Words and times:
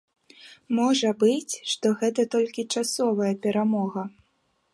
Можа 0.77 1.11
быць, 1.23 1.53
што 1.73 1.93
гэта 2.01 2.21
толькі 2.37 2.67
часовая 2.75 3.33
перамога. 3.45 4.01